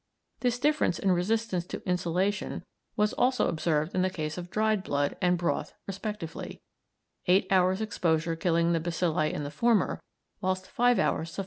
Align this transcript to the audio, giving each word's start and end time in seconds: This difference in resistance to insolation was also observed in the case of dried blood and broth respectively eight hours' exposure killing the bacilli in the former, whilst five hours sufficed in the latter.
This 0.39 0.57
difference 0.57 0.97
in 0.97 1.11
resistance 1.11 1.63
to 1.67 1.87
insolation 1.87 2.63
was 2.95 3.13
also 3.13 3.47
observed 3.47 3.93
in 3.93 4.01
the 4.01 4.09
case 4.09 4.35
of 4.35 4.49
dried 4.49 4.81
blood 4.81 5.15
and 5.21 5.37
broth 5.37 5.75
respectively 5.85 6.59
eight 7.27 7.45
hours' 7.51 7.81
exposure 7.81 8.35
killing 8.35 8.73
the 8.73 8.79
bacilli 8.79 9.31
in 9.31 9.43
the 9.43 9.51
former, 9.51 10.01
whilst 10.41 10.65
five 10.65 10.97
hours 10.97 10.97
sufficed 10.97 11.07
in 11.07 11.17
the 11.19 11.21
latter. 11.21 11.37